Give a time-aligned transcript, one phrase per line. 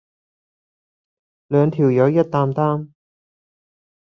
[1.45, 2.89] 兩條友一擔擔